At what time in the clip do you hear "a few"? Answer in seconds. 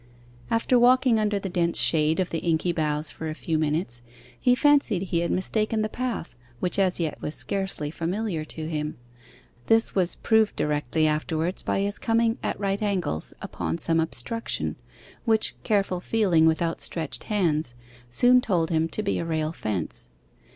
3.29-3.59